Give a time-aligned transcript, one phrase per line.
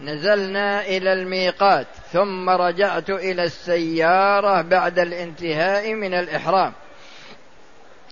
[0.00, 6.72] نزلنا إلى الميقات ثم رجعت إلى السيارة بعد الانتهاء من الإحرام.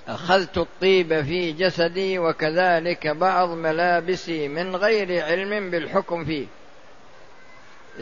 [0.09, 6.47] أخذت الطيب في جسدي وكذلك بعض ملابسي من غير علم بالحكم فيه.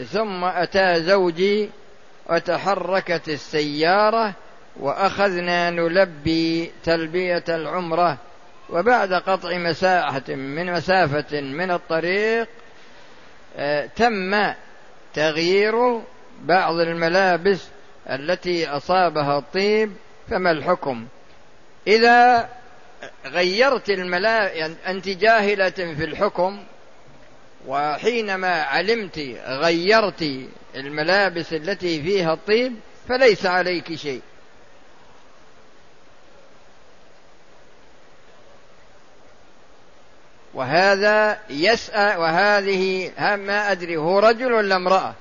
[0.05, 1.69] ثم أتى زوجي
[2.29, 4.33] وتحركت السيارة
[4.79, 8.17] وأخذنا نلبي تلبية العمرة.
[8.69, 12.47] وبعد قطع مساحة من مسافة من الطريق
[13.95, 14.53] تم
[15.13, 16.01] تغيير
[16.41, 17.67] بعض الملابس
[18.09, 19.93] التي أصابها الطيب
[20.29, 21.07] فما الحكم؟
[21.87, 22.49] إذا
[23.25, 26.63] غيرت الملابس يعني أنت جاهلة في الحكم
[27.67, 30.25] وحينما علمت غيرت
[30.75, 32.73] الملابس التي فيها الطيب
[33.09, 34.21] فليس عليك شيء.
[40.53, 45.13] وهذا يسأل وهذه ما أدري هو رجل ولا امرأة؟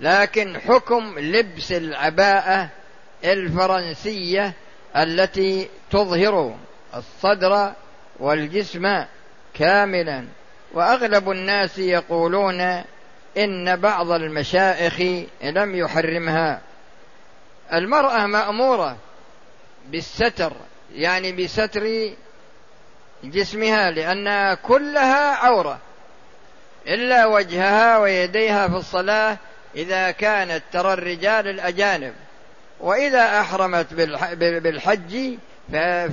[0.00, 2.68] لكن حكم لبس العباءة
[3.24, 4.52] الفرنسية
[4.96, 6.56] التي تظهر
[6.94, 7.72] الصدر
[8.18, 9.04] والجسم
[9.54, 10.24] كاملا.
[10.74, 12.60] وأغلب الناس يقولون
[13.38, 15.00] إن بعض المشائخ
[15.42, 16.60] لم يحرمها.
[17.72, 18.96] المرأة مأمورة
[19.90, 20.52] بالستر
[20.94, 22.10] يعني بستر
[23.24, 25.78] جسمها لانها كلها عورة
[26.86, 29.36] إلا وجهها ويديها في الصلاة
[29.76, 32.14] إذا كانت ترى الرجال الأجانب.
[32.80, 33.94] وإذا أحرمت
[34.38, 35.36] بالحج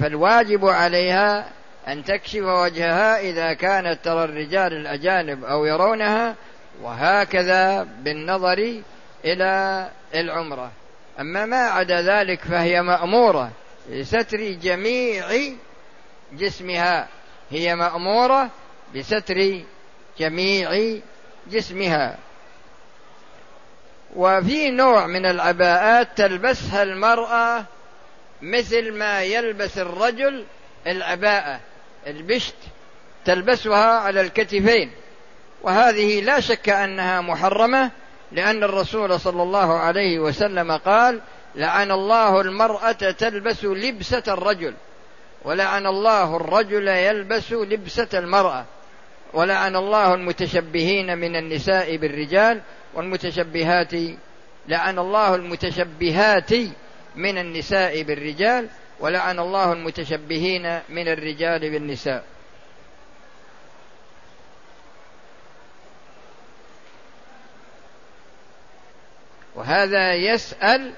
[0.02, 1.45] فالواجب عليها
[1.88, 6.36] أن تكشف وجهها إذا كانت ترى الرجال الأجانب أو يرونها
[6.81, 8.81] وهكذا بالنظر
[9.26, 10.72] إلى العمرة.
[11.20, 13.52] أما ما عدا ذلك فهي مأمورة
[13.92, 15.26] بستر جميع
[16.34, 17.08] جسمها
[17.52, 18.50] هي مأمورة
[18.95, 19.62] بستر
[20.20, 21.00] جميع
[21.48, 22.17] جسمها.
[24.16, 27.66] وفي نوع من العباءات تلبسها المرأة
[28.42, 30.45] مثل ما يلبس الرجل
[30.88, 31.60] العباءة
[32.08, 32.55] البشت
[33.26, 34.92] تلبسها على الكتفين.
[35.64, 37.92] وهذه لا شك أنها محرمة
[38.32, 41.22] لأن الرسول صلى الله عليه وسلم قال
[41.55, 44.73] لعن الله المرأة تلبس لبسة الرجل.
[45.45, 48.66] ولعن الله الرجل يلبس لبسة المرأة.
[49.33, 52.61] ولعن الله المتشبهين من النساء بالرجال
[52.94, 53.94] والمتشبهات
[54.67, 56.52] لعن الله المتشبهات
[57.16, 58.70] من النساء بالرجال
[59.00, 62.23] ولعن الله المتشبهين من الرجال بالنساء.
[69.55, 70.94] وهذا يسأل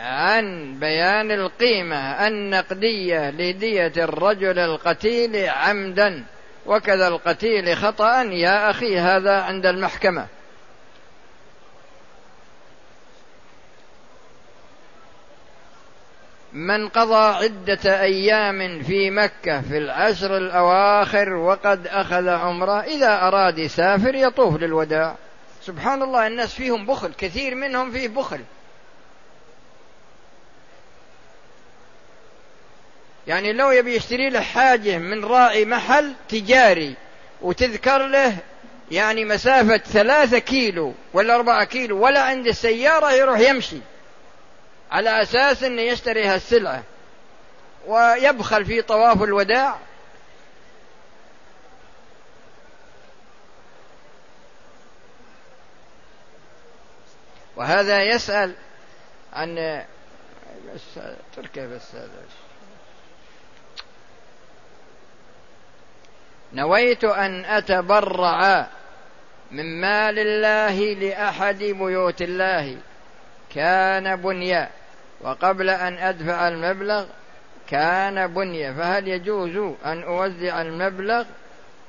[0.00, 6.24] عن بيان القيمة النقدية لدية الرجل القتيل عمدا
[6.66, 10.26] وكذا القتيل خطأ يا أخي هذا عند المحكمة.
[16.52, 24.14] من قضى عدة أيام في مكة في العشر الأواخر وقد أخذ عمرة إذا أراد يسافر
[24.14, 25.16] يطوف للوداع.
[25.62, 28.40] سبحان الله الناس فيهم بخل كثير منهم فيه بخل.
[33.30, 36.94] يعني لو يبي يشتري له حاجة من راعي محل تجاري
[37.42, 38.36] وتذكر له
[38.90, 43.78] يعني مسافة ثلاثة كيلو ولا أربعة كيلو ولا عند السيارة يروح يمشي
[44.90, 46.82] على أساس أنه يشتري هالسلعة
[47.86, 49.78] ويبخل في طواف الوداع.
[57.56, 58.54] وهذا يسأل
[59.32, 59.84] عن
[60.74, 61.00] بس
[61.36, 61.96] تركه بس
[66.52, 68.66] نويت أن أتبرع
[69.50, 72.76] من مال الله لأحد بيوت الله.
[73.54, 74.70] كان بنيا.
[75.20, 77.06] وقبل أن أدفع المبلغ
[77.68, 81.24] كان بنية فهل يجوز أن أوزع المبلغ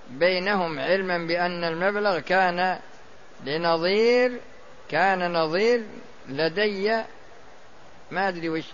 [0.09, 2.79] بينهم علما بأن المبلغ كان
[3.45, 4.39] لنظير؟
[4.89, 5.83] كان نظير
[6.29, 7.03] لدي.
[8.11, 8.65] ما أدري وش.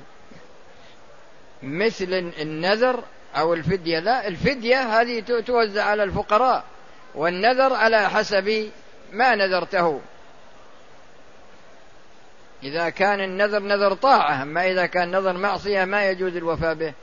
[1.64, 3.04] مثل النذر
[3.40, 4.00] أو الفدية.
[4.00, 6.64] لا الفدية هذه توزع على الفقراء
[7.16, 8.70] والنذر على حسب
[9.12, 10.02] ما نذرته.
[12.64, 16.94] إذا كان النذر نذر طاعة أما إذا كان نذر معصية ما يجوز الوفاء به.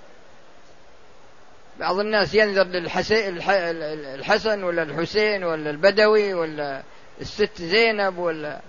[1.81, 6.83] بعض الناس ينذر للحسن ولا الحسين ولا البدوي ولا
[7.21, 8.61] الست زينب ولا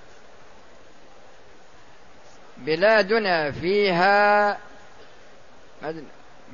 [2.58, 4.58] بلادنا فيها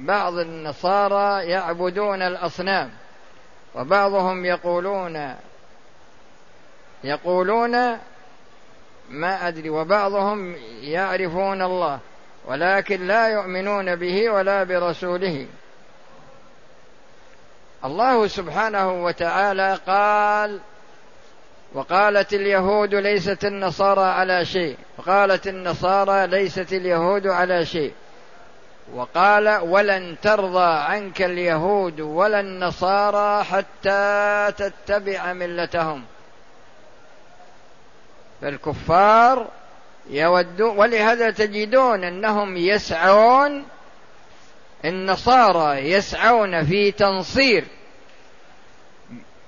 [0.01, 2.89] بعض النصارى يعبدون الأصنام
[3.75, 5.35] وبعضهم يقولون
[7.03, 7.71] يقولون
[9.09, 11.99] ما أدري وبعضهم يعرفون الله
[12.45, 15.47] ولكن لا يؤمنون به ولا برسوله.
[17.85, 20.59] الله سبحانه وتعالى قال
[21.73, 27.93] وقالت اليهود ليست النصارى على شيء وقالت النصارى ليست اليهود على شيء.
[28.93, 36.03] وقال ولن ترضى عنك اليهود ولا النصارى حتى تتبع ملتهم.
[38.41, 39.47] فالكفار
[40.09, 43.65] يودون ولهذا تجدون أنهم يسعون
[44.85, 47.65] النصارى يسعون في تنصير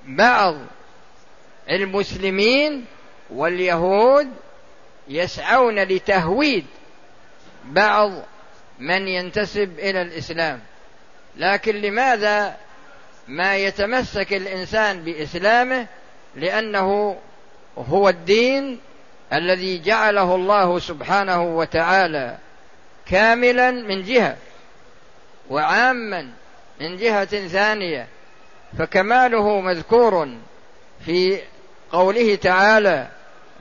[0.05, 0.55] بعض
[1.69, 2.85] المسلمين
[3.29, 4.27] واليهود
[5.07, 6.65] يسعون لتهويد
[7.65, 8.11] بعض
[8.79, 10.59] من ينتسب إلى الإسلام.
[11.35, 12.57] لكن لماذا
[13.27, 15.87] ما يتمسك الإنسان بإسلامه؟
[16.35, 17.17] لأنه
[17.77, 18.79] هو الدين
[19.33, 22.37] الذي جعله الله سبحانه وتعالى
[23.05, 24.37] كاملا من جهة
[25.49, 26.31] وعاما
[26.81, 28.07] من جهة ثانية.
[28.77, 30.29] فكماله مذكور
[31.05, 31.39] في
[31.91, 33.07] قوله تعالى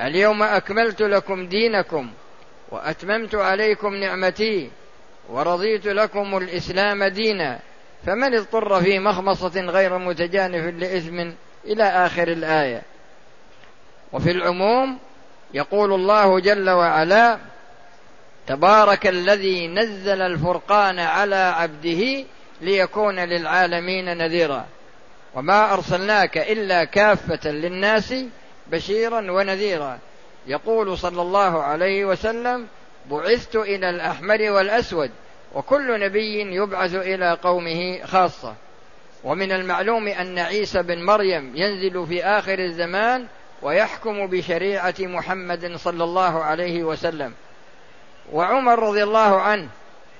[0.01, 2.11] اليوم أكملت لكم دينكم
[2.71, 4.71] وأتممت عليكم نعمتي
[5.29, 7.59] ورضيت لكم الإسلام دينا
[8.07, 11.31] فمن اضطر في مخمصة غير متجانف لإثم
[11.65, 12.83] إلى آخر الآية.
[14.13, 14.99] وفي العموم
[15.55, 17.39] يقول الله جل وعلا
[18.47, 22.25] تبارك الذي نزل الفرقان على عبده
[22.61, 24.67] ليكون للعالمين نذيرا.
[25.35, 28.15] وما أرسلناك إلا كافة للناس
[28.67, 29.99] بشيرا ونذيرا.
[30.47, 32.67] يقول صلى الله عليه وسلم
[33.11, 35.11] بعثت إلى الأحمر والأسود
[35.55, 38.55] وكل نبي يبعث إلى قومه خاصة.
[39.25, 43.27] ومن المعلوم أن عيسى بن مريم ينزل في آخر الزمان
[43.63, 47.33] ويحكم بشريعة محمد صلى الله عليه وسلم.
[48.33, 49.69] وعمر رضي الله عنه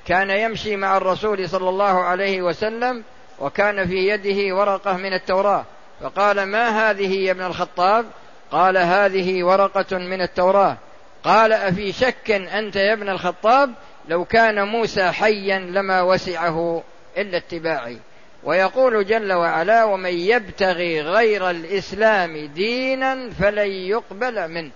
[0.07, 3.03] كان يمشي مع الرسول صلى الله عليه وسلم
[3.41, 5.65] وكان في يده ورقة من التوراة.
[6.01, 8.07] فقال ما هذه يا ابن الخطاب؟
[8.51, 10.77] قال هذه ورقة من التوراة.
[11.25, 13.71] قال أفي شك أنت يا ابن الخطاب؟
[14.09, 16.83] لو كان موسى حيا لما وسعه
[17.17, 17.99] إلا اتباعي.
[18.45, 24.71] ويقول جل وعلا ومن يبتغي غير الإسلام دينا فلن يقبل منه.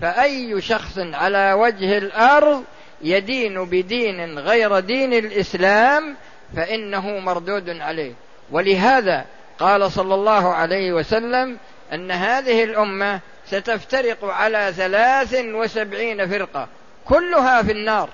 [0.00, 2.64] فأي شخص على وجه الأرض
[3.02, 6.16] يدين بدين غير دين الإسلام
[6.56, 8.12] فإنه مردود عليه.
[8.50, 9.24] ولهذا
[9.58, 11.58] قال صلى الله عليه وسلم
[11.92, 13.20] أن هذه الأمة
[13.52, 16.68] ستفترق على ثلاث وسبعين فرقة.
[17.04, 18.08] كلها في النار.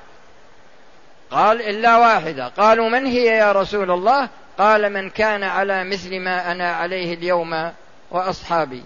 [1.30, 2.48] قال إلا واحدة.
[2.48, 7.72] قالوا من هي يا رسول الله؟ قال من كان على مثل ما أنا عليه اليوم
[8.10, 8.82] وأصحابي.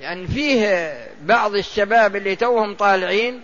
[0.00, 3.42] لأن فيه بعض الشباب اللي توهم طالعين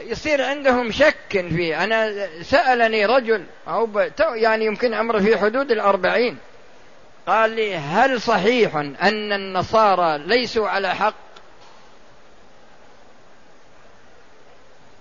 [0.00, 1.84] يصير عندهم شك فيه.
[1.84, 3.88] أنا سألني رجل أو
[4.20, 6.38] يعني يمكن عمره في حدود الأربعين.
[7.26, 11.14] قال لي هل صحيح أن النصارى ليسوا على حق؟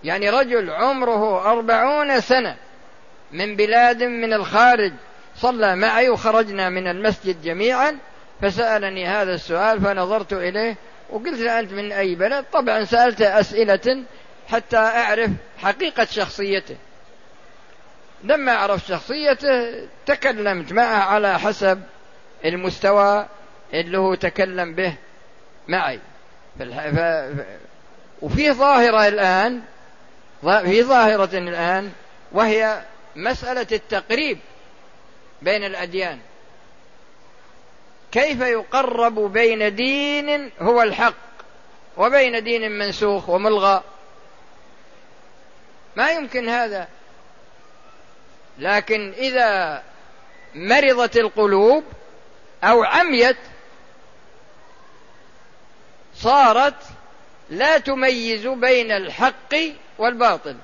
[0.03, 2.55] يعني رجل عمره أربعون سنة
[3.31, 4.93] من بلاد من الخارج
[5.35, 7.97] صلى معي وخرجنا من المسجد جميعا
[8.41, 10.75] فسألني هذا السؤال فنظرت إليه
[11.09, 14.03] وقلت له أنت من أي بلد؟ طبعا سألته أسئلة
[14.47, 16.77] حتى أعرف حقيقة شخصيته.
[18.23, 19.73] لما عرفت شخصيته
[20.05, 21.81] تكلمت معه على حسب
[22.45, 23.27] المستوى
[23.73, 24.95] اللي هو تكلم به
[25.67, 25.99] معي.
[28.21, 29.61] وفي ظاهرة الآن
[30.41, 31.91] في ظاهرة الآن
[32.31, 32.81] وهي
[33.15, 34.39] مسألة التقريب
[35.41, 36.19] بين الأديان.
[38.11, 41.13] كيف يقرب بين دين هو الحق
[41.97, 43.83] وبين دين منسوخ وملغى؟
[45.95, 46.87] ما يمكن هذا.
[48.59, 49.83] لكن إذا
[50.55, 51.83] مرضت القلوب
[52.65, 53.37] أو عميت
[56.15, 56.83] صارت
[57.49, 59.55] لا تميز بين الحق
[59.97, 60.55] والباطل.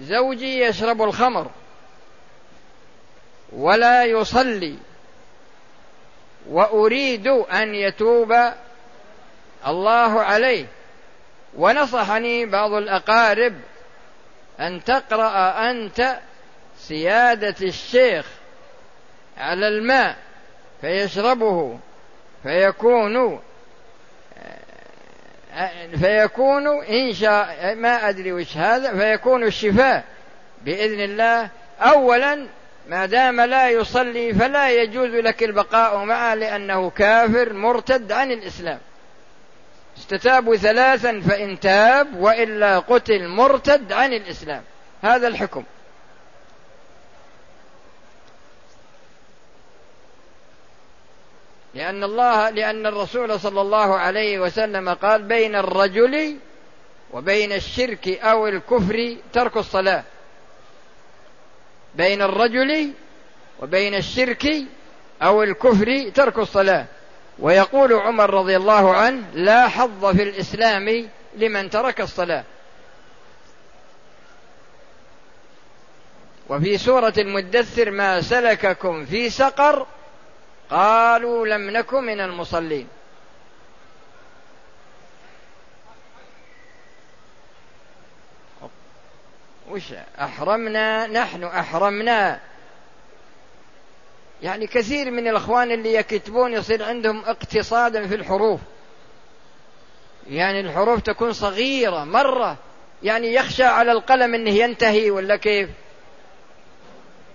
[0.00, 1.50] زوجي يشرب الخمر
[3.52, 4.78] ولا يصلي
[6.48, 8.32] وأريد أن يتوب
[9.66, 10.66] الله عليه.
[11.56, 13.60] ونصحني بعض الأقارب
[14.60, 16.18] أن تقرأ أنت
[16.78, 18.26] سيادة الشيخ
[19.38, 20.16] على الماء
[20.80, 21.78] فيشربه
[22.42, 23.40] فيكون
[26.00, 30.04] فيكون إن شاء ما أدري وش هذا فيكون الشفاء
[30.64, 31.48] بإذن الله.
[31.80, 32.46] أولا
[32.88, 38.78] ما دام لا يصلي فلا يجوز لك البقاء معه لأنه كافر مرتد عن الإسلام.
[39.98, 44.62] استتابوا ثلاثا فإن تاب وإلا قتل مرتد عن الإسلام.
[45.02, 45.64] هذا الحكم.
[51.74, 56.36] لأن الله لأن الرسول صلى الله عليه وسلم قال بين الرجل
[57.12, 60.04] وبين الشرك أو الكفر ترك الصلاة.
[61.94, 62.92] بين الرجل
[63.62, 64.46] وبين الشرك
[65.22, 66.86] أو الكفر ترك الصلاة.
[67.38, 72.44] ويقول عمر رضي الله عنه لا حظ في الإسلام لمن ترك الصلاة.
[76.48, 79.86] وفي سورة المدثر ما سلككم في سقر
[80.70, 82.88] قالوا لم نكن من المصلين.
[89.70, 92.40] وش أحرمنا؟ نحن أحرمنا.
[94.42, 98.60] يعني كثير من الأخوان اللي يكتبون يصير عندهم اقتصادا في الحروف.
[100.30, 102.56] يعني الحروف تكون صغيرة مرة.
[103.02, 105.70] يعني يخشى على القلم إنه ينتهي ولا كيف؟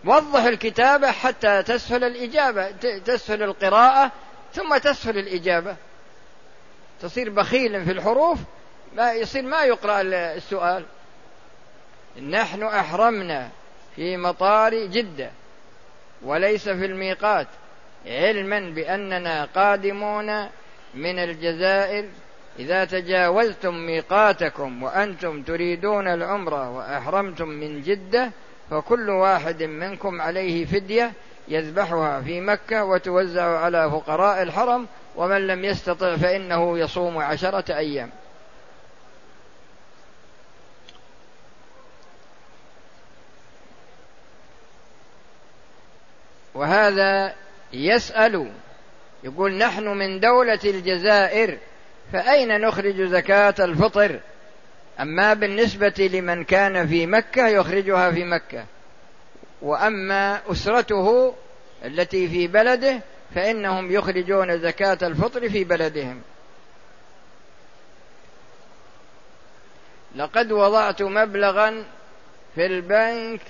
[0.05, 2.71] وضح الكتابة حتى تسهل الإجابة
[3.05, 4.11] تسهل القراءة
[4.53, 5.75] ثم تسهل الإجابة.
[7.01, 8.39] تصير بخيلا في الحروف
[8.95, 10.85] ما يصير ما يقرأ السؤال.
[12.29, 13.49] نحن أحرمنا
[13.95, 15.31] في مطار جدة.
[16.25, 17.47] وليس في الميقات
[18.05, 20.43] علما بأننا قادمون
[20.93, 22.05] من الجزائر.
[22.59, 28.31] إذا تجاوزتم ميقاتكم وأنتم تريدون العمرة وأحرمتم من جدة
[28.69, 31.11] فكل واحد منكم عليه فدية
[31.47, 38.09] يذبحها في مكة وتوزع على فقراء الحرم ومن لم يستطع فإنه يصوم عشرة أيام.
[46.55, 47.35] وهذا
[47.73, 48.51] يسأل
[49.23, 51.57] يقول نحن من دولة الجزائر
[52.13, 54.19] فأين نخرج زكاة الفطر؟
[54.99, 58.65] أما بالنسبة لمن كان في مكة يخرجها في مكة.
[59.61, 61.35] وأما أسرته
[61.85, 62.99] التي في بلده
[63.35, 66.21] فإنهم يخرجون زكاة الفطر في بلدهم.
[70.15, 71.83] لقد وضعت مبلغا
[72.55, 73.41] في البنك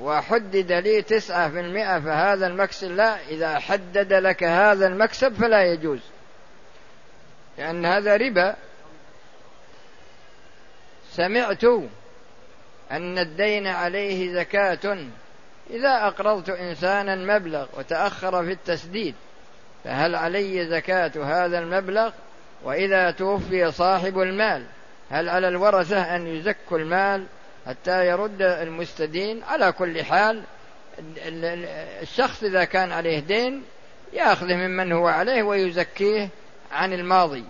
[0.00, 6.00] وحدد لي تسعة في المئة فهذا المكسب لا إذا حدد لك هذا المكسب فلا يجوز.
[7.58, 8.56] لأن هذا ربا.
[11.10, 11.64] سمعت
[12.90, 14.98] أن الدين عليه زكاة.
[15.70, 19.14] إذا أقرضت إنسانا مبلغ وتأخر في التسديد
[19.84, 22.12] فهل علي زكاة هذا المبلغ؟
[22.64, 24.66] وإذا توفي صاحب المال
[25.10, 27.26] هل على الورثة أن يزكوا المال؟
[27.66, 30.42] حتى يرد المستدين على كل حال
[32.02, 33.62] الشخص إذا كان عليه دين
[34.12, 36.28] يأخذه ممن هو عليه ويزكيه
[36.72, 37.44] عن الماضي.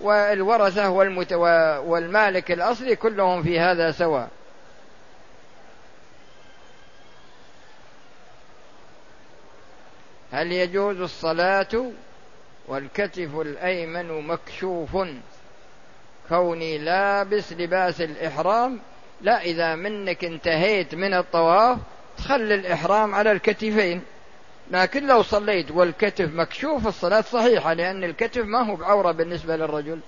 [0.00, 1.32] والورثة والمت...
[1.86, 4.28] والمالك الأصلي كلهم في هذا سواء.
[10.32, 11.90] هل يجوز الصلاة
[12.68, 14.96] والكتف الأيمن مكشوف؟
[16.28, 18.80] كوني لابس لباس الإحرام
[19.22, 21.78] لا إذا منك انتهيت من الطواف
[22.18, 24.02] تخلي الإحرام على الكتفين.
[24.70, 30.00] لكن لو صليت والكتف مكشوف الصلاة صحيحة لأن الكتف ما هو بعورة بالنسبة للرجل.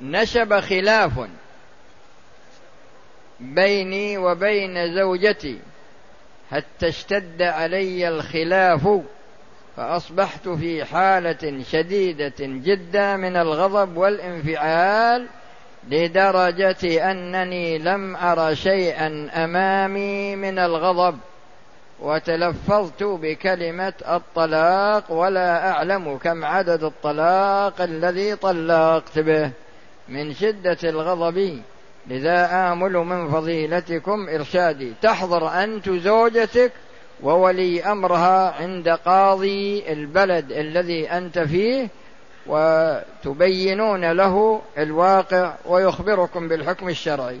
[0.00, 1.12] نشب خلاف
[3.40, 5.58] بيني وبين زوجتي.
[6.50, 9.00] حتى اشتد علي الخلاف
[9.76, 15.26] فأصبحت في حالة شديدة جدا من الغضب والانفعال.
[15.90, 21.18] لدرجة أنني لم أر شيئا أمامي من الغضب
[22.00, 29.50] وتلفظت بكلمة الطلاق ولا أعلم كم عدد الطلاق الذي طلقت به
[30.08, 31.62] من شدة الغضب.
[32.08, 36.72] لذا آمل من فضيلتكم إرشادي تحضر أنت زوجتك
[37.22, 41.88] وولي أمرها عند قاضي البلد الذي أنت فيه
[42.48, 47.40] وتبينون له الواقع ويخبركم بالحكم الشرعي.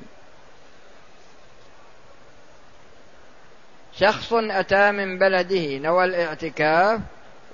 [3.98, 7.00] شخص أتى من بلده نوى الاعتكاف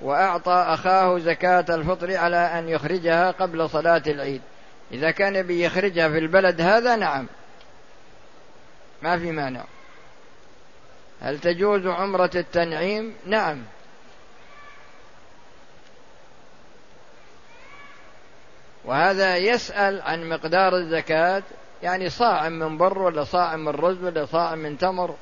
[0.01, 4.41] وأعطى أخاه زكاة الفطر على أن يخرجها قبل صلاة العيد.
[4.91, 7.27] إذا كان بيخرجها في البلد هذا نعم.
[9.01, 9.63] ما في مانع.
[11.21, 13.61] هل تجوز عمرة التنعيم؟ نعم.
[18.85, 21.43] وهذا يسأل عن مقدار الزكاة
[21.83, 25.15] يعني صاع من بر ولا صاع من رز ولا صاع من تمر.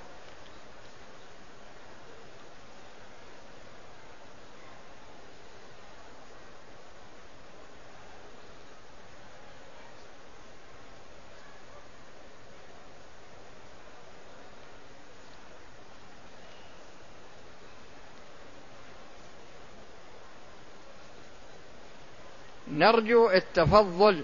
[22.82, 24.24] نرجو التفضل.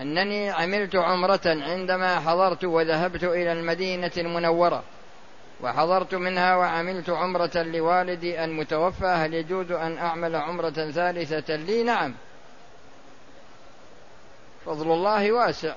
[0.00, 4.82] أنني عملت عمرة عندما حضرت وذهبت إلى المدينة المنورة
[5.60, 12.14] وحضرت منها وعملت عمرة لوالدي المتوفى هل يجوز أن أعمل عمرة ثالثة لي؟ نعم.
[14.66, 15.74] فضل الله واسع.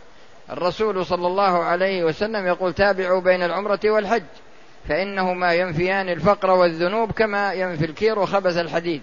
[0.49, 4.23] الرسول صلى الله عليه وسلم يقول تابعوا بين العمرة والحج
[4.89, 9.01] فإنهما ينفيان الفقر والذنوب كما ينفي الكير وخبث الحديد.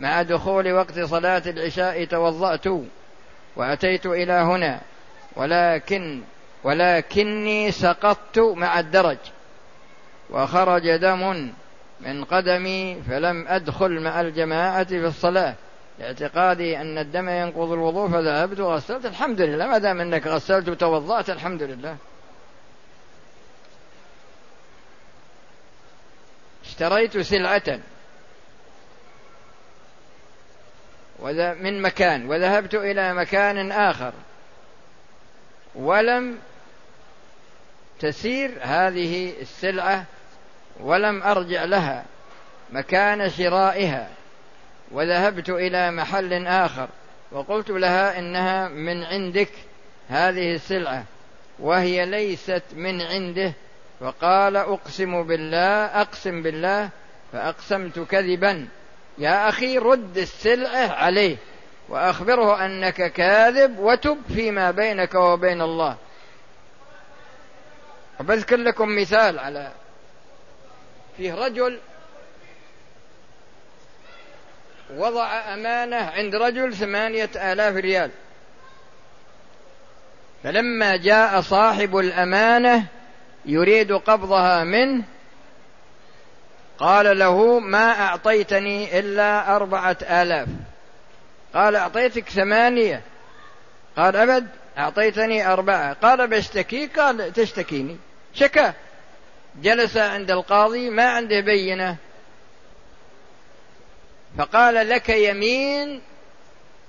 [0.00, 2.66] مع دخول وقت صلاة العشاء توضأت
[3.56, 4.80] وأتيت إلى هنا
[5.36, 6.22] ولكن
[6.64, 9.18] ولكني سقطت مع الدرج
[10.30, 11.52] وخرج دم
[12.00, 15.54] من قدمي فلم أدخل مع الجماعة في الصلاة.
[15.98, 19.06] لاعتقادي أن الدم ينقض الوضوء فذهبت وغسلت.
[19.06, 21.96] الحمد لله ما دام أنك غسلت وتوضأت الحمد لله.
[26.64, 27.80] اشتريت سلعة.
[31.60, 34.12] من مكان وذهبت إلى مكان آخر.
[35.74, 36.38] ولم
[38.00, 40.04] تسير هذه السلعة
[40.80, 42.04] ولم أرجع لها
[42.72, 44.08] مكان شرائها.
[44.90, 46.88] وذهبت إلى محل آخر
[47.32, 49.50] وقلت لها إنها من عندك
[50.08, 51.04] هذه السلعة
[51.58, 53.52] وهي ليست من عنده.
[54.00, 56.90] فقال أقسم بالله أقسم بالله
[57.32, 58.68] فأقسمت كذبا.
[59.18, 61.36] يا أخي رد السلعة عليه
[61.88, 65.96] وأخبره أنك كاذب وتب فيما بينك وبين الله.
[68.20, 69.72] وبذكر لكم مثال على
[71.16, 71.80] فيه رجل
[74.96, 78.10] وضع أمانة عند رجل ثمانية آلاف ريال.
[80.44, 82.86] فلما جاء صاحب الأمانة
[83.44, 85.04] يريد قبضها منه
[86.78, 90.48] قال له ما أعطيتني إلا أربعة آلاف.
[91.54, 93.02] قال أعطيتك ثمانية.
[93.96, 94.46] قال أبد
[94.78, 95.92] أعطيتني أربعة.
[95.92, 97.96] قال بشتكي؟ قال تشتكيني.
[98.34, 98.74] شكا.
[99.62, 101.96] جلس عند القاضي ما عنده بينة.
[104.38, 106.02] فقال لك يمين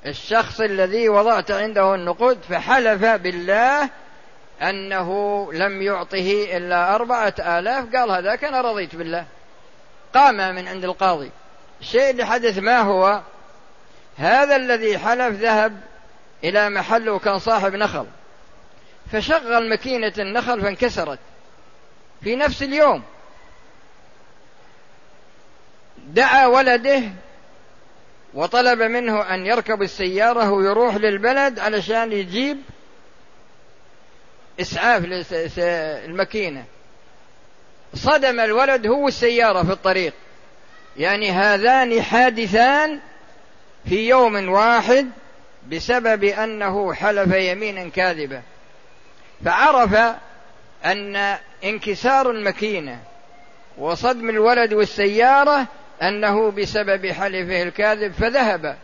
[0.06, 3.90] الشخص الذي وضعت عنده النقود فحلف بالله
[4.62, 5.10] أنه
[5.54, 7.96] لم يعطه إلا أربعة آلاف.
[7.96, 9.26] قال هذاك أنا رضيت بالله.
[10.16, 11.32] قام من عند القاضي.
[11.82, 13.22] الشيء اللي حدث ما هو؟
[14.18, 15.82] هذا الذي حلف ذهب
[16.44, 18.06] إلى محل وكان صاحب نخل.
[19.12, 21.20] فشغل مكينة النخل فانكسرت.
[22.24, 23.04] في نفس اليوم.
[26.08, 27.02] دعا ولده
[28.34, 32.58] وطلب منه أن يركب السيارة ويروح للبلد علشان يجيب
[34.60, 35.04] إسعاف
[36.06, 36.66] الماكينة
[37.96, 40.14] صدم الولد هو السيارة في الطريق.
[40.98, 43.00] يعني هذان حادثان
[43.90, 45.10] في يوم واحد
[45.72, 48.42] بسبب أنه حلف يمينا كاذبة
[49.46, 50.16] فعرف
[50.86, 53.00] أن انكسار المكينة
[53.78, 55.68] وصدم الولد والسيارة
[56.02, 58.78] أنه بسبب حلفه الكاذب فذهب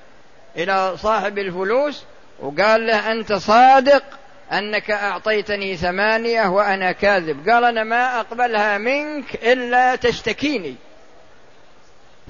[0.58, 2.04] إلى صاحب الفلوس
[2.40, 4.04] وقال له أنت صادق
[4.52, 7.50] أنك أعطيتني ثمانية وأنا كاذب.
[7.50, 10.76] قال أنا ما أقبلها منك إلا تشتكيني.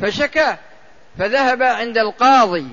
[0.01, 0.55] فشكى.
[1.19, 2.67] فذهب عند القاضي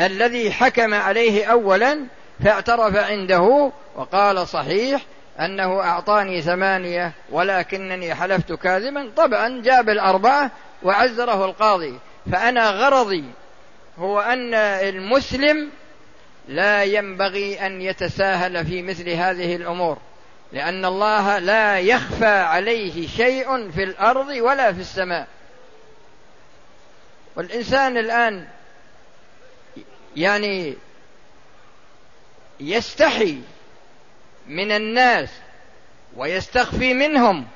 [0.00, 2.06] الذي حكم عليه أولا
[2.44, 5.02] فاعترف عنده وقال صحيح
[5.40, 9.10] أنه أعطاني ثمانية ولكنني حلفت كاذبا.
[9.16, 10.50] طبعا جاب الأربعة
[10.82, 11.98] وعزره القاضي.
[12.32, 13.24] فأنا غرضي
[13.98, 15.70] هو أن المسلم
[16.50, 19.98] لا ينبغي أن يتساهل في مثل هذه الأمور
[20.52, 25.26] لأن الله لا يخفى عليه شيء في الأرض ولا في السماء.
[27.36, 28.48] والإنسان الآن
[30.16, 30.74] يعني
[32.60, 33.38] يستحي
[34.46, 35.28] من الناس
[36.16, 37.46] ويستخفي منهم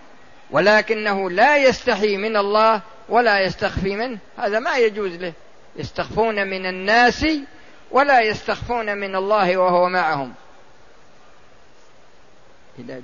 [0.51, 4.19] ولكنه لا يستحي من الله ولا يستخفي منه.
[4.39, 5.33] هذا ما يجوز له.
[5.77, 7.27] يستخفون من الناس
[7.91, 10.35] ولا يستخفون من الله وهو معهم.
[12.79, 13.03] إذا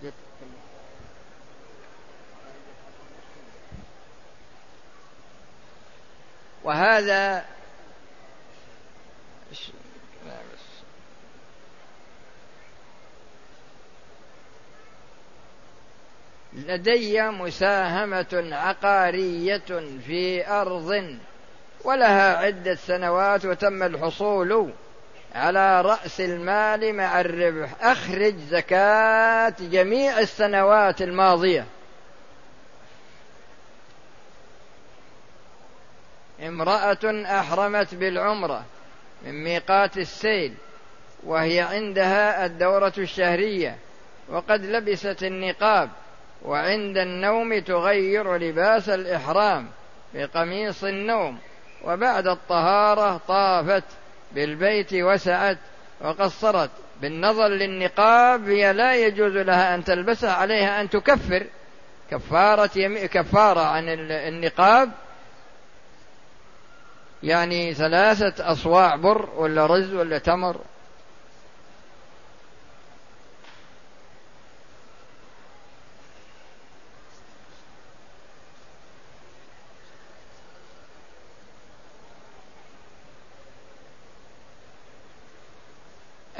[6.65, 7.45] وهذا
[16.53, 21.19] لدي مساهمة عقارية في أرض
[21.85, 24.71] ولها عدة سنوات وتم الحصول
[25.35, 27.71] على رأس المال مع الربح.
[27.81, 31.67] أخرج زكاة جميع السنوات الماضية.
[36.43, 38.65] امرأة أحرمت بالعمرة
[39.23, 40.55] من ميقات السيل
[41.25, 43.77] وهي عندها الدورة الشهرية
[44.29, 45.91] وقد لبست النقاب
[46.45, 49.69] وعند النوم تغير لباس الإحرام
[50.15, 51.39] بقميص النوم
[51.85, 53.85] وبعد الطهارة طافت
[54.33, 55.59] بالبيت وسعت
[56.01, 56.71] وقصرت.
[57.01, 61.47] بالنظر للنقاب هي لا يجوز لها أن تلبسه عليها أن تكفر.
[62.11, 64.91] كفارة يمي كفارة عن النقاب.
[67.23, 70.61] يعني ثلاثة أصواع بر ولا رز ولا تمر.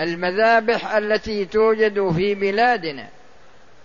[0.01, 3.09] المذابح التي توجد في بلادنا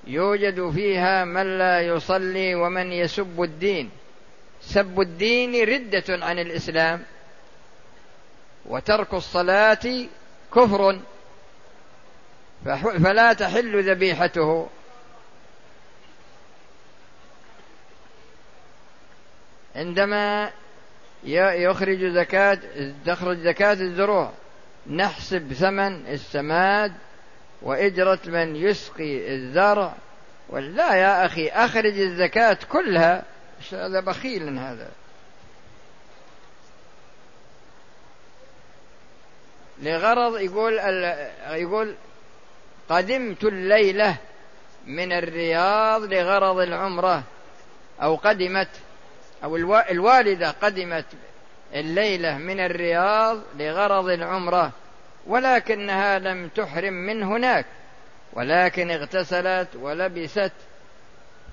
[0.08, 3.90] يوجد فيها من لا يصلي ومن يسب الدين.
[4.62, 7.04] سب الدين ردة عن الإسلام
[8.66, 10.08] وترك الصلاة
[10.56, 11.00] كفر.
[13.04, 14.68] فلا تحل ذبيحته.
[19.76, 20.52] عندما
[21.24, 22.60] يخرج زكاة
[23.06, 24.32] تخرج زكاة الزروع
[24.90, 26.94] نحسب ثمن السماد
[27.62, 29.94] وإجرة من يسقي الزرع
[30.50, 33.24] ولا يا أخي أخرج الزكاة كلها.
[33.72, 34.90] هذا بخيل هذا؟
[39.82, 40.80] لغرض يقول
[41.50, 41.96] يقول
[42.90, 44.18] قدمت الليلة
[44.86, 47.24] من الرياض لغرض العمرة
[48.02, 48.70] أو قدمت
[49.44, 49.56] أو
[49.92, 51.06] الوالدة قدمت
[51.76, 54.72] الليلة من الرياض لغرض العمرة
[55.28, 57.66] ولكنها لم تحرم من هناك
[58.34, 60.52] ولكن اغتسلت ولبست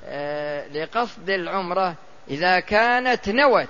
[0.07, 1.95] آه، لقصد العمرة
[2.31, 3.69] إذا كانت نوت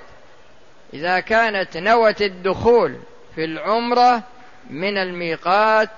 [0.95, 2.97] إذا كانت نوت الدخول
[3.35, 4.23] في العمرة
[4.71, 5.91] من الميقات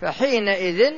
[0.00, 0.92] فحينئذ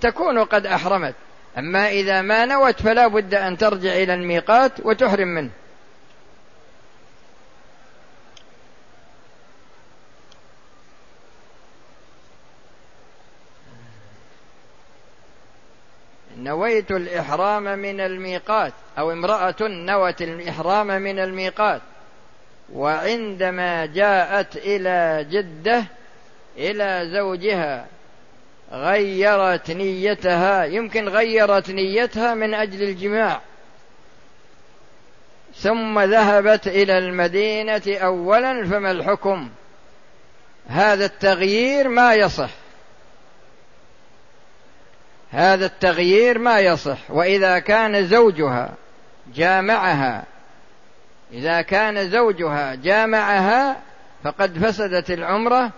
[0.00, 1.14] تكون قد أحرمت.
[1.58, 5.50] أما إذا ما نوت فلا بد أن ترجع إلى الميقات وتحرم منه.
[16.38, 21.80] نويت الإحرام من الميقات أو امرأة نوت الإحرام من الميقات.
[22.72, 25.84] وعندما جاءت إلى جدة
[26.56, 27.86] إلى زوجها
[28.72, 33.40] غيرت نيتها يمكن غيرت نيتها من أجل الجماع.
[35.54, 39.48] ثم ذهبت إلى المدينة أولا فما الحكم؟
[40.68, 42.50] هذا التغيير ما يصح.
[45.32, 47.10] هذا التغيير ما يصح.
[47.10, 48.74] وإذا كان زوجها
[49.34, 50.24] جامعها
[51.32, 53.76] إذا كان زوجها جامعها
[54.24, 55.70] فقد فسدت العمرة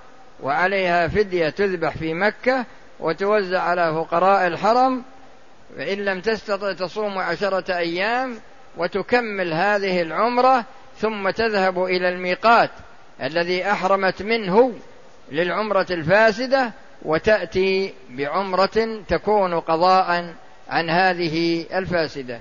[0.42, 2.64] وعليها فدية تذبح في مكة
[3.00, 5.02] وتوزع على فقراء الحرم.
[5.76, 8.36] فان لم تستطع تصوم عشرة أيام
[8.76, 10.64] وتكمل هذه العمرة
[10.98, 12.70] ثم تذهب إلى الميقات
[13.22, 14.72] الذي أحرمت منه
[15.32, 20.34] للعمرة الفاسدة وتأتي بعمرة تكون قضاء
[20.68, 22.40] عن هذه الفاسدة.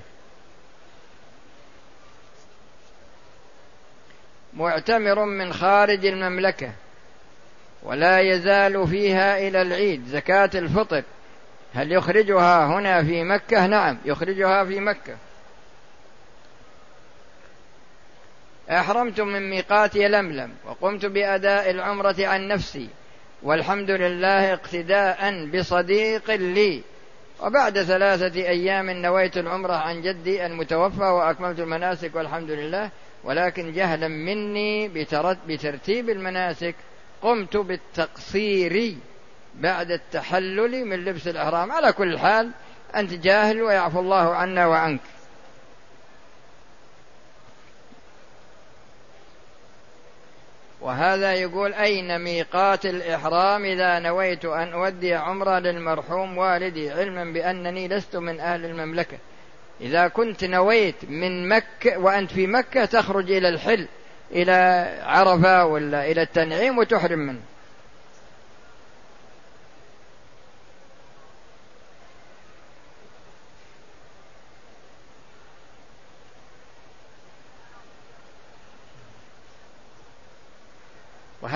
[4.53, 6.71] معتمر من خارج المملكة
[7.83, 11.03] ولا يزال فيها إلى العيد زكاة الفطر.
[11.73, 15.17] هل يخرجها هنا في مكة؟ نعم يخرجها في مكة.
[18.69, 22.89] أحرمت من ميقات يلملم وقمت بأداء العمرة عن نفسي.
[23.43, 26.81] والحمد لله اقتداء بصديق لي.
[27.43, 32.89] وبعد ثلاثة أيام نويت العمرة عن جدي المتوفى وأكملت المناسك والحمد لله
[33.23, 34.87] ولكن جهلا مني
[35.47, 36.75] بترتيب المناسك.
[37.21, 38.95] قمت بالتقصير
[39.55, 41.71] بعد التحلل من لبس الإحرام.
[41.71, 42.51] على كل حال
[42.95, 44.99] أنت جاهل ويعفو الله عنا وعنك.
[50.81, 58.15] وهذا يقول أين ميقات الإحرام إذا نويت أن أودي عمرة للمرحوم والدي علما بأنني لست
[58.15, 59.17] من أهل المملكة.
[59.81, 63.87] إذا كنت نويت من مكة وأنت في مكة تخرج إلى الحل
[64.31, 67.41] إلى عرفة ولا إلى التنعيم وتحرم منه.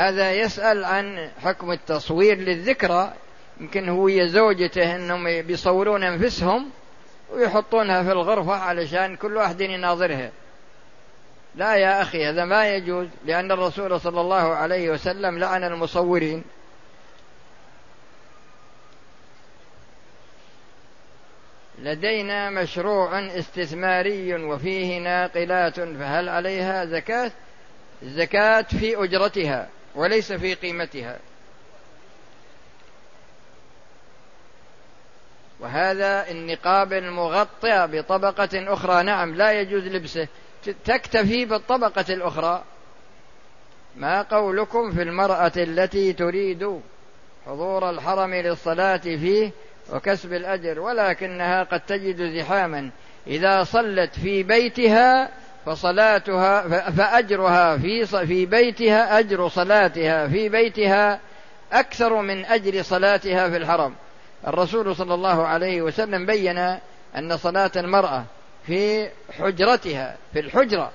[0.04, 3.14] وهذا يسأل عن حكم التصوير للذكرى.
[3.60, 6.70] يمكن هو زوجته إنهم بيصورون أنفسهم
[7.32, 10.32] ويحطونها في الغرفة علشان كل واحد يناظرها.
[11.56, 16.44] لا يا أخي هذا ما يجوز لأن الرسول صلى الله عليه وسلم لعن المصورين.
[21.80, 27.32] لدينا مشروع استثماري وفيه ناقلات فهل عليها زكاة؟
[28.04, 29.70] الزكاة في أجرتها.
[29.96, 31.20] وليس في قيمتها.
[35.60, 40.28] وهذا النقاب المغطى بطبقة أخرى نعم لا يجوز لبسه.
[40.86, 42.64] تكتفي بالطبقة الأخرى.
[43.96, 46.82] ما قولكم في المرأة التي تريد
[47.46, 49.52] حضور الحرم للصلاة فيه
[49.94, 52.92] وكسب الأجر ولكنها قد تجد زحاما.
[53.28, 55.30] إذا صلت في بيتها
[55.66, 61.20] فصلاتها فأجرها في في بيتها أجر صلاتها في بيتها
[61.72, 63.96] أكثر من أجر صلاتها في الحرم.
[64.48, 66.58] الرسول صلى الله عليه وسلم بين
[67.18, 68.24] أن صلاة المرأة
[68.68, 70.92] في حجرتها في الحجرة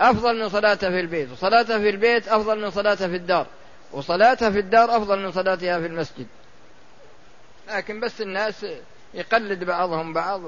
[0.00, 3.46] أفضل من صلاتها في البيت وصلاتها في البيت أفضل من صلاتها في الدار
[3.92, 6.26] وصلاتها في الدار أفضل من صلاتها في المسجد.
[7.68, 8.66] لكن بس الناس
[9.14, 10.40] يقلد بعضهم بعض.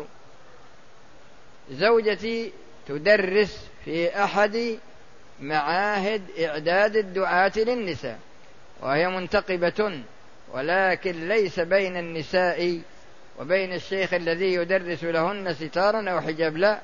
[1.70, 2.52] زوجتي
[2.88, 4.78] تدرس في أحد
[5.40, 8.18] معاهد إعداد الدعاة للنساء
[8.80, 10.00] وهي منتقبة
[10.52, 12.80] ولكن ليس بين النساء
[13.38, 16.80] وبين الشيخ الذي يدرس لهن ستارا أو حجاب لا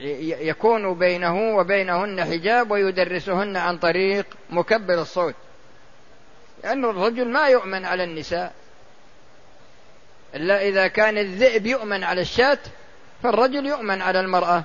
[0.00, 5.34] يكون بينه وبينهن حجاب ويدرسهن عن طريق مكبر الصوت
[6.64, 8.52] لأن الرجل ما يؤمن على النساء.
[10.34, 12.58] إلا إذا كان الذئب يؤمن على الشاة
[13.22, 14.64] فالرجل يؤمن على المرأة.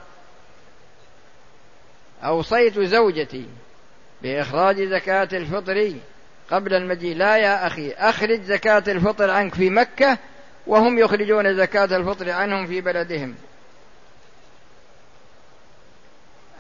[2.24, 3.46] أوصيت زوجتي
[4.22, 5.94] بإخراج زكاة الفطر
[6.52, 7.16] قبل المجيء.
[7.16, 10.18] لا يا أخي أخرج زكاة الفطر عنك في مكة
[10.68, 13.36] وهم يخرجون زكاة الفطر عنهم في بلدهم.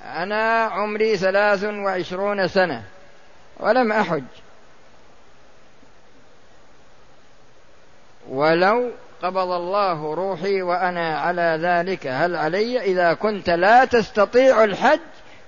[0.03, 2.83] أنا عمري ثلاث وعشرون سنة
[3.59, 4.23] ولم أحج.
[8.29, 8.91] ولو
[9.23, 14.99] قبض الله روحي وأنا على ذلك هل علي؟ إذا كنت لا تستطيع الحج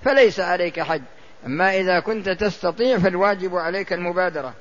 [0.03, 1.01] فليس عليك حج.
[1.45, 4.53] أما إذا كنت تستطيع فالواجب عليك المبادرة.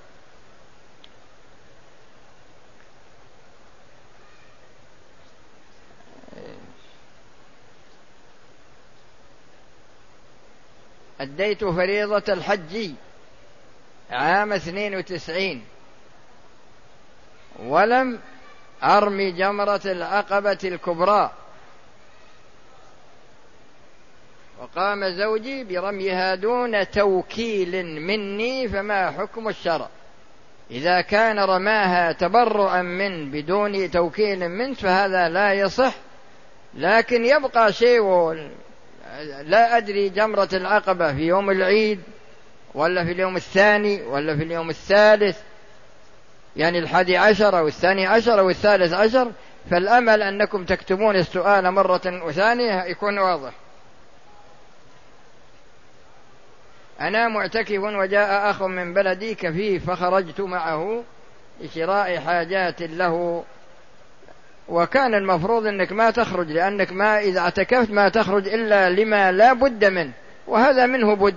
[11.20, 12.90] أديت فريضة الحج
[14.10, 15.64] عام اثنين وتسعين.
[17.58, 18.20] ولم
[18.82, 21.32] أرمي جمرة العقبة الكبرى.
[24.62, 29.88] وقام زوجي برميها دون توكيل مني فما حكم الشرع؟
[30.70, 35.94] إذا كان رماها تبرعا من بدون توكيل منه فهذا لا يصح.
[36.74, 38.32] لكن يبقى شيء
[39.42, 42.00] لا أدري جمرة العقبة في يوم العيد
[42.74, 45.38] ولا في اليوم الثاني ولا في اليوم الثالث.
[46.56, 49.32] يعني الحادي عشر أو الثاني عشر أو الثالث عشر
[49.70, 53.52] فالأمل أنكم تكتبون السؤال مرة وثانية يكون واضح.
[57.00, 61.04] أنا معتكف وجاء أخ من بلدي كفيف فخرجت معه
[61.60, 63.44] لشراء حاجات له.
[64.68, 69.84] وكان المفروض أنك ما تخرج لأنك ما إذا اعتكفت ما تخرج إلا لما لا بد
[69.84, 70.12] منه
[70.46, 71.34] وهذا منه بد.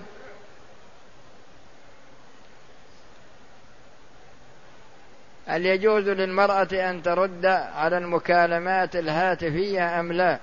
[5.47, 10.39] هل يجوز للمرأة أن ترد على المكالمات الهاتفية أم لا؟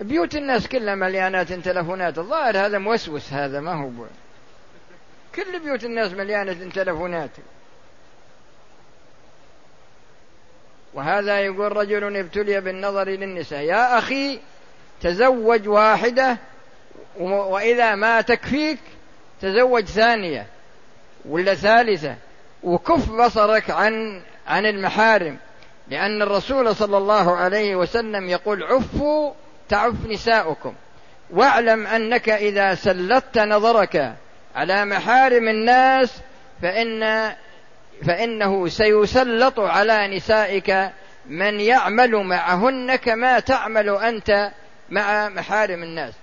[0.00, 2.18] بيوت الناس كلها مليانات تلفونات.
[2.18, 3.90] الظاهر هذا موسوس هذا ما هو
[5.34, 7.30] كل بيوت الناس مليانة تلفونات.
[10.94, 14.40] وهذا يقول رجل ابتلي بالنظر للنساء يا أخي
[15.00, 16.38] تزوج واحدة
[17.20, 18.78] وإذا ما تكفيك
[19.40, 20.46] تزوج ثانية
[21.24, 22.16] ولا ثالثة
[22.62, 25.38] وكف بصرك عن عن المحارم
[25.88, 29.32] لأن الرسول صلى الله عليه وسلم يقول عفوا
[29.68, 30.74] تعف نساؤكم
[31.30, 34.14] واعلم أنك إذا سلطت نظرك
[34.54, 36.20] على محارم الناس
[36.62, 37.32] فإن
[38.06, 40.90] فإنه سيسلط على نسائك
[41.26, 44.50] من يعمل معهن كما تعمل أنت
[44.90, 46.14] مع محارم الناس.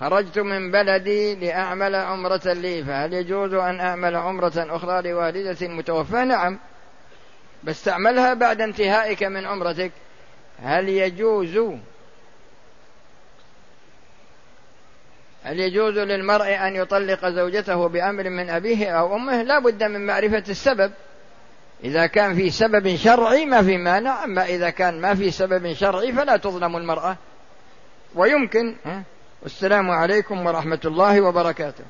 [0.00, 6.58] خرجت من بلدي لأعمل عمرة لي فهل يجوز أن أعمل عمرة أخرى لوالدة متوفاة؟ نعم.
[7.64, 9.92] بس تعملها بعد انتهائك من عمرتك.
[10.62, 11.78] هل يجوز
[15.44, 20.44] هل يجوز للمرء أن يطلق زوجته بأمر من أبيه أو أمه؟ لا بد من معرفة
[20.48, 20.92] السبب.
[21.84, 26.12] إذا كان في سبب شرعي ما في مانع أما إذا كان ما في سبب شرعي
[26.12, 27.16] فلا تظلم المرأة.
[28.14, 28.76] ويمكن
[29.46, 31.84] السلام عليكم ورحمة الله وبركاته.